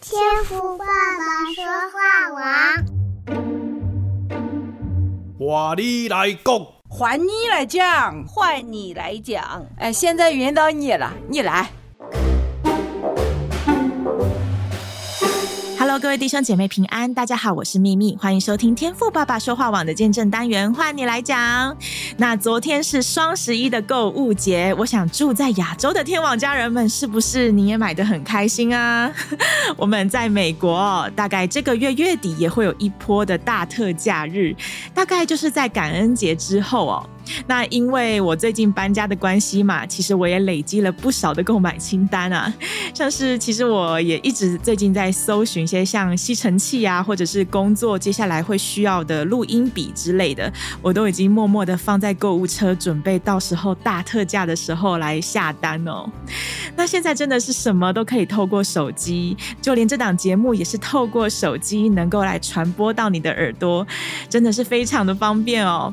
[0.00, 1.62] 天赋爸爸说
[1.92, 2.40] 话王，
[5.38, 9.66] 话你来讲，换你来讲，换你来讲。
[9.76, 11.68] 哎，现在轮到你了，你来。
[16.10, 21.76] 各位弟兄姐妹平安，大家好，我是秘密，欢迎收听天赋爸爸说话网的见证单元，换你来讲。
[22.16, 29.08] 那昨天是双十一的购物节，我想住在亚洲的天网家人们，是不是你也买得很开心啊？
[29.78, 34.52] 我们在美国，大概这个月月底也会有一波的大特价日，
[34.92, 37.08] 大概就是在感恩节之后哦。
[37.46, 42.52] 那因为我最近搬家的关系嘛，其实我也累积了不少的购买清单啊，
[42.94, 50.52] 像是其实我也一直最近在搜寻一些像吸尘器啊，或者是工作接下来会需要的录音笔之类的，
[50.82, 56.10] 我都已经默默的放在购物车，准备到时候大特价的时候来下单哦。
[56.76, 63.86] 那现在真的是什么都可以透过手机，就连这档节目也是透过手机能够来传播到你的耳朵，
[64.28, 65.92] 真的是非常的方便哦。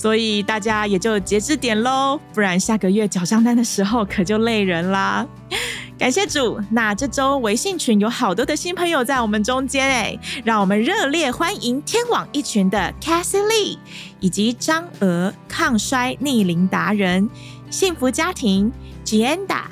[0.00, 0.70] 所以大家。
[0.86, 5.26] 也就节制点喽，不然下个月缴账单的时候可就累人啦。
[5.98, 13.78] 感谢主，那这周微信群有好多的新朋友在我们中间哎，让我们热烈欢迎天网一群的 Cassie Lee，
[14.20, 17.28] 以及张娥抗衰逆龄达人
[17.68, 18.72] 幸福家庭
[19.04, 19.64] Gianda，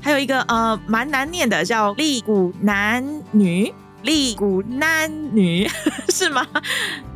[0.00, 3.72] 还有一个呃蛮难念的叫利古男女。
[4.02, 5.68] 利古男女
[6.10, 6.46] 是吗？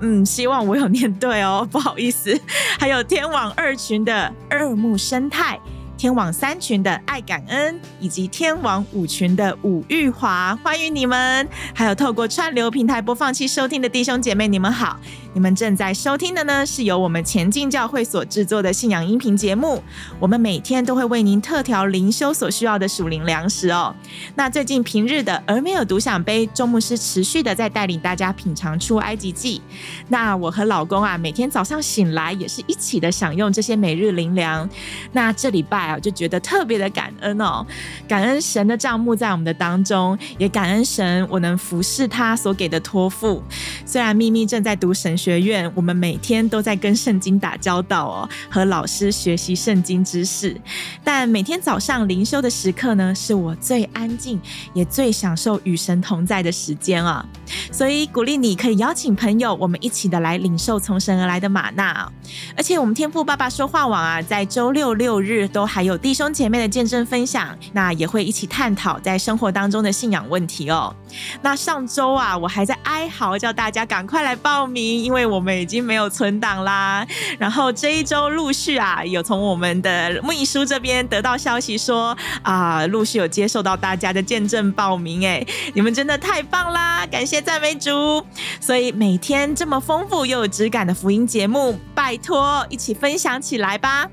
[0.01, 2.39] 嗯，希望我有念对哦，不好意思。
[2.79, 5.59] 还有天网二群的二木生态。
[5.97, 11.49] 天网三群的爱感恩，以及天网五群的武玉华，欢迎你们！
[11.75, 15.01] 还有透过串流平台播放器收听的弟兄姐妹，你们好！
[15.33, 19.83] 你们正在收听的呢，是由我们前进教会所制作的信仰音频节目。
[20.19, 23.95] 我们每天都会为您特调灵修所需要的属灵粮食哦。
[24.35, 29.63] 那最近平日的而没有独享杯，周牧师持续的在带领大家品尝出埃及记。
[30.09, 34.69] 那我和老公啊，每天早上醒来也是一起的享用这些每日灵粮。
[35.13, 35.86] 那这礼拜。
[36.01, 37.65] 就觉得特别的感恩哦，
[38.09, 43.43] 感恩神的账目在我们的当中，也感恩神我能服侍他所给的托付。
[43.85, 50.59] 虽然秘密正在读神学院，我们每天都在跟圣经打交道哦，和老师学习圣经知识，
[51.05, 54.41] 但每天早上灵修的时刻呢，是我最安静
[54.75, 57.25] 也最享受与神同在的时间啊。
[57.71, 62.11] 所以鼓励你可以邀请朋友，我们一起的来领受从神而来的吗哪。
[62.57, 70.97] 而且我们天赋爸爸说话网啊，在周六六日都还有弟兄姐妹的见证分享，那也会一起探讨在生活当中的信仰问题哦。
[71.43, 77.07] 那上周啊，我还在哀嚎叫大家赶快来报名，因为我们已经没有存档啦。
[77.39, 87.07] 然后这一周陆续啊，有从我们的秘书这边得到消息说啊，陆续有接受到大家的见证报名，哎，你们真的太棒啦！
[87.11, 88.25] 感谢赞美主。
[88.63, 94.09] 所以每天这么丰富又有质感的福音节目，拜托一起分享起来吧。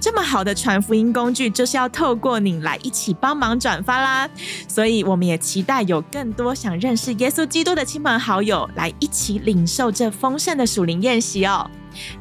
[0.00, 4.28] 这么好的传福音工具，就是要透过你来一起帮忙转发啦。
[4.68, 11.70] 所以我们也期待有更多想认识耶稣基督的亲朋好友来一起领受这丰盛的属灵宴席哦。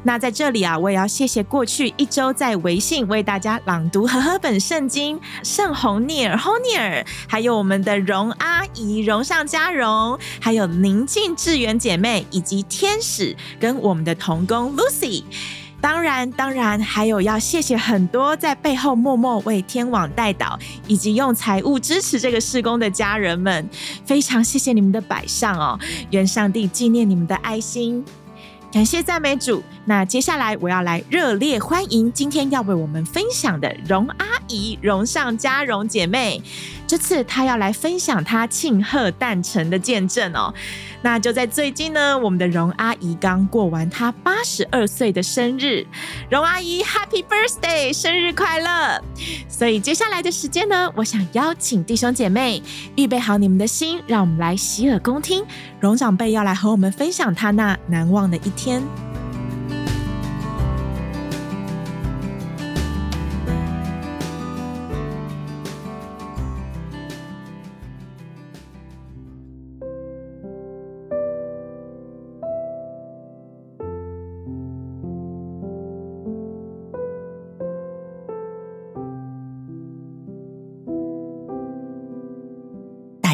[0.01, 15.23] 那在这里啊，我也要谢谢过去一周在微信为大家朗读和合本圣经圣红尼尔 Honier，还有我们的荣阿姨荣上加荣，还有宁静致远姐妹以及天使跟我们的同工 Lucy。
[15.81, 23.69] 当然，当然，还有要谢谢很多在背后默默为天网代祷，以及用财务支持这个事工的家人们，
[24.05, 25.79] 非常谢谢你们的摆上哦！
[26.11, 28.03] 愿上帝纪念你们的爱心。
[28.71, 29.63] 感谢赞美主。
[29.85, 36.39] 那接下来我要来热烈欢迎今天要为我们分享的荣阿姨荣上加荣姐妹。
[36.85, 40.53] 这次她要来分享她庆贺诞辰的见证哦。
[41.01, 45.85] 那就在最近呢，我们的荣阿姨刚过完她八十二岁的生日。
[46.29, 49.01] 荣阿姨，Happy Birthday，生日快乐！
[49.47, 52.61] 所以接下来的时间呢，我想邀请弟兄姐妹
[52.95, 55.45] 预备好你们的心，让我们来洗耳恭听。
[55.79, 58.83] 荣长辈要来和我们分享他那难忘的一天。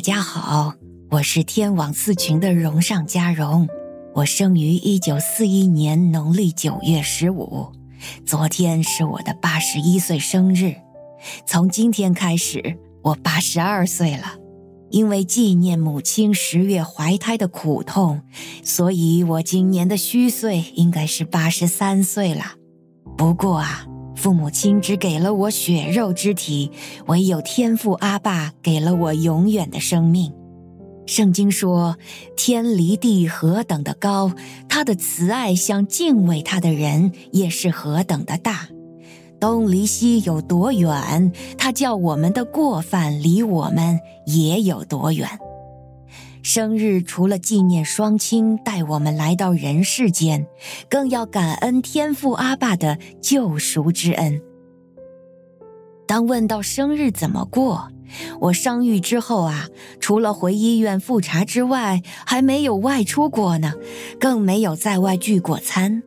[0.05, 0.75] 大家好。
[1.09, 3.67] 我是天网四群的荣上加荣，
[4.13, 7.71] 我生于一九四一年农历九月十五，
[8.23, 10.75] 昨天是我的八十一岁生日。
[11.47, 14.35] 从今天开始，我八十二岁了。
[14.91, 18.21] 因为纪念母亲十月怀胎的苦痛，
[18.63, 22.43] 所以我今年的虚岁应该是八十三岁了。
[23.17, 26.71] 不过啊，父母亲只给了我血肉之体，
[27.07, 30.33] 唯有天父阿爸给了我永远的生命。
[31.05, 31.97] 圣经说
[32.35, 34.31] ：“天离地何等的高，
[34.67, 38.67] 他的慈爱向敬畏他的人也是何等的大。
[39.39, 45.29] 东离西有多远，他叫我们的过犯离我们也有多远。”
[46.45, 50.45] 生日除了纪念双亲带我们来到人世间，
[50.87, 54.39] 更要感恩天父阿爸的救赎之恩。
[56.05, 57.89] 当问到生日怎么过？
[58.39, 59.67] 我伤愈之后啊，
[59.99, 63.73] 除了回医院复查之外，还没有外出过呢，
[64.19, 66.03] 更没有在外聚过餐。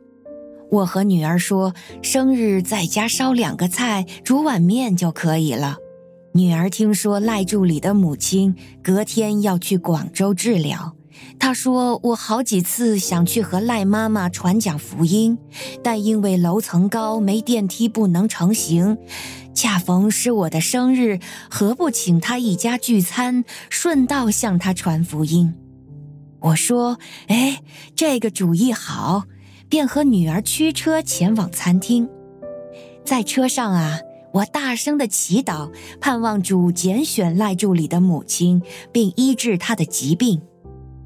[0.71, 5.75] 我和女儿说，生日在家烧两个菜，煮碗面就可以了。
[6.33, 10.95] 女儿听说赖助理的母亲隔天要去广州治疗，
[11.39, 15.37] 她说我好几次想去和赖妈妈传讲福音，
[15.83, 18.97] 但因为楼层高，没电梯，不能成行。
[19.55, 25.53] 恰逢是我的生日，何不请他一家聚餐，顺道向他传福音？
[26.39, 27.61] 我说：“哎，
[27.95, 29.23] 这个主意好。”
[29.67, 32.09] 便和女儿驱车前往餐厅。
[33.05, 33.99] 在车上啊，
[34.31, 38.61] 我大声地祈祷，盼望主拣选赖助理的母亲，
[38.91, 40.41] 并医治她的疾病。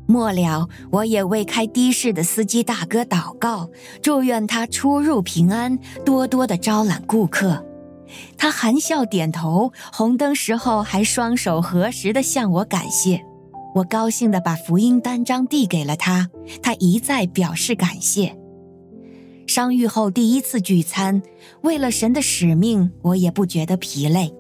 [0.06, 3.70] 末了，我也为开的士的司机大哥祷告，
[4.02, 7.66] 祝愿他出入平安，多多地招揽顾客。
[8.38, 13.24] 他含笑点头，红灯时候还双手合十地向我感谢。
[13.74, 16.30] 我高兴地把福音单张递给了他，
[16.62, 18.38] 他一再表示感谢。
[19.54, 21.22] 伤愈后第一次聚餐，
[21.62, 24.34] 为了神的使命，我也不觉得疲累，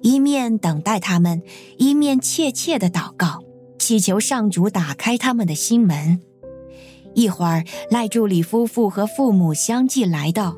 [0.00, 1.42] 一面等待他们，
[1.76, 3.42] 一面切切地祷告，
[3.78, 6.22] 祈求上主打开他们的心门。
[7.14, 10.56] 一会儿，赖助理夫妇和父母相继来到。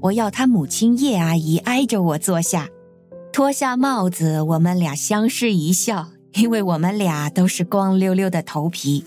[0.00, 2.68] 我要他母亲叶阿姨挨着我坐下，
[3.32, 9.04] 脱下帽子，我们俩相视一笑，因为我们俩都是光溜溜的头皮。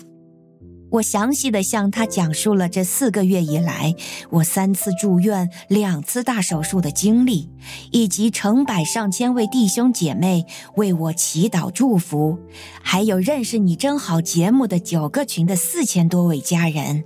[0.90, 3.94] 我详细地向他讲述了这四个月以来
[4.30, 7.48] 我三次住院、两次大手术的经历，
[7.92, 12.38] 以及成百上千位弟兄姐妹为我祈祷祝福，
[12.82, 17.04] 还有认识你真好节目的九个群的四千多位家人，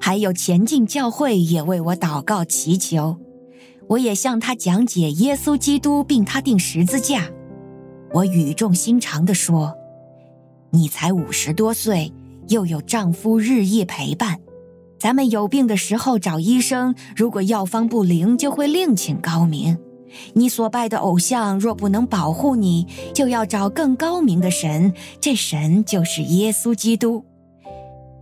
[0.00, 3.18] 还有前进教会也为我祷告祈求。
[3.88, 7.28] 我也向他讲解耶稣基督，并他钉十字架。
[8.12, 9.74] 我语重心长地说
[10.72, 12.12] ：“你才五十多岁，
[12.48, 14.40] 又有丈夫日夜陪伴，
[14.98, 19.78] 咱们有病的时候找医生，如果药方不灵，就会另请高明。
[20.34, 27.24] 你所拜的偶像若不能保护你，就要找更高明的神，这神就是耶稣基督。”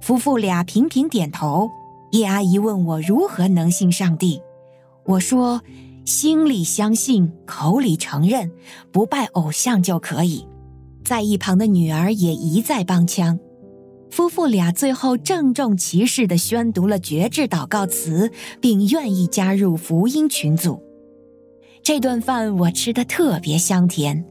[0.01, 1.71] 夫妇俩频频点头。
[2.13, 4.41] 叶阿姨问我如何能信上帝。
[5.05, 5.61] 我说，
[6.05, 8.53] 心里相信，口里承认，
[8.93, 10.47] 不拜偶像就可以。
[11.05, 13.41] 在一旁的女儿也一再帮腔。
[14.11, 18.31] 夫妇俩最后郑重其事地宣读了绝志祷告词，
[18.61, 20.81] 并愿意加入福音群组。
[21.83, 24.25] 这顿饭我吃得特别香甜，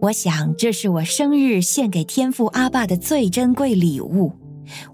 [0.00, 4.32] 我想这是我生日献给天父阿爸的最珍贵礼物。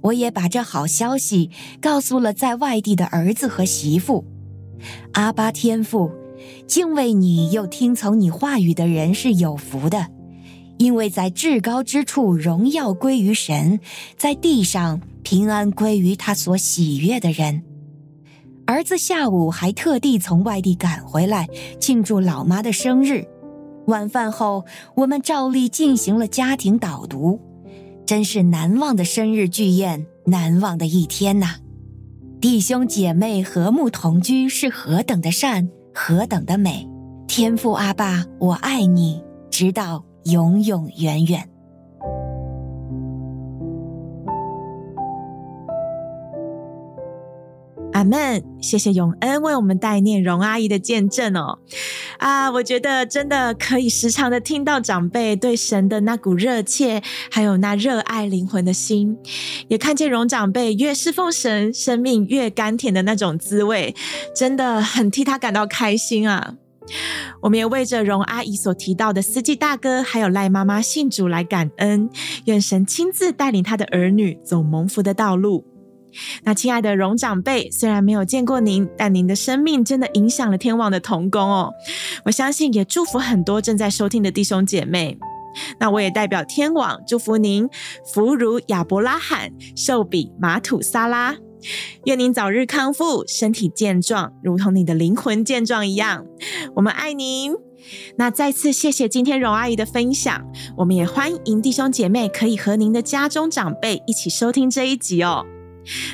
[0.03, 4.25] 我也把这好消息告诉了在外地的儿子和媳妇。
[5.13, 6.11] 阿爸天父，
[6.67, 10.09] 敬畏你又听从你话语的人是有福的，
[10.83, 13.79] 因为在至高之处荣耀归于神，
[14.17, 17.63] 在地上平安归于他所喜悦的人。
[18.67, 21.47] 儿子下午还特地从外地赶回来
[21.79, 23.29] 庆祝老妈的生日。
[23.87, 24.65] 晚饭后，
[24.97, 27.41] 我们照例进行了家庭导读，
[28.05, 31.59] 真是难忘的生日聚宴，难忘的一天呐。
[32.41, 36.89] 弟兄姐妹和睦同居是何等的善，何等的美！
[37.29, 41.49] 天父阿爸，我爱你，直到永永远远。
[47.93, 48.43] 阿门！
[48.61, 51.59] 谢谢永恩为我们代念荣阿姨的见证哦。
[52.19, 59.19] 啊，我觉得真的可以时常的听到长辈对神的那股热切，还有那热爱灵魂的心，
[59.69, 63.95] 也看见荣长辈越侍奉神，生命越甘甜的那种滋味，
[64.35, 66.55] 真的很替他感到开心啊。
[67.41, 72.09] 我们也为着荣阿姨所提到的司机大哥，还有赖妈妈信主来感恩，
[72.45, 75.65] 愿神亲自带领他的儿女走蒙福的道路。
[76.45, 81.73] 那亲爱的荣长辈，虽然没有见过您，但您的生命真的影响了天王的童工哦。
[82.27, 85.19] 我相信也祝福很多正在收听的弟兄姐妹。
[85.81, 87.69] 那我也代表天网祝福您，
[88.13, 91.37] 福如亚伯拉罕，寿比马土撒拉。
[92.05, 96.27] 愿您早日康复，身体健壮，如同你的灵魂健壮一样。
[96.77, 97.55] 我们爱您。
[98.17, 105.45] 那再次谢谢今天荣阿姨的分享，我们也欢迎弟兄姐妹可以和您的家中长辈一起收听这一集哦。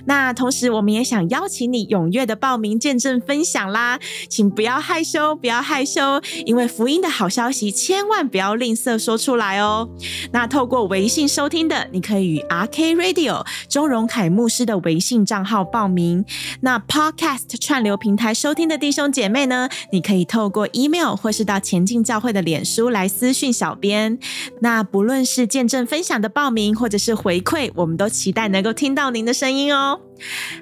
[0.07, 3.99] 那同时，我们也想邀请你踊跃的报名见证分享啦，
[4.29, 9.89] 请不要害羞，不要害羞，因为福音的好消息千万不要吝啬说出来哦。
[10.33, 16.25] 那透过微信收听的，你可以与 RK Radio 钟荣凯牧师的微信账号报名。
[16.61, 24.19] 那 Podcast 串流平台收听的弟兄姐妹呢，你可以透过 email 或是到前进教会的脸书来私讯小编。
[24.61, 29.58] 那不论是见证分享的报名，或者是回馈，我们都期待能够听到您的声音。
[29.73, 30.01] 哦，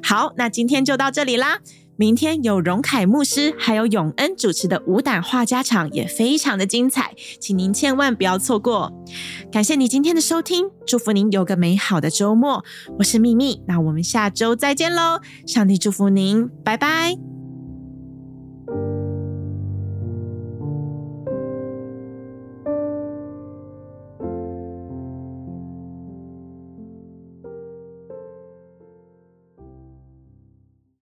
[0.03, 1.59] 好，那今天就到这里啦。
[1.99, 8.93] 明天有荣凯牧师还有永恩主持的无胆画家场，也非常的精彩，请您千万不要错过。
[9.51, 12.63] 感谢你今天的收听，祝福您有个美好的周末。
[12.99, 15.21] 我是秘密，那我们下周再见喽。
[15.47, 17.26] 上帝祝福您，拜拜。